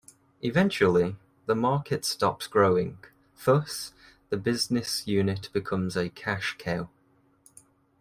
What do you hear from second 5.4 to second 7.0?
becomes a "cash cow".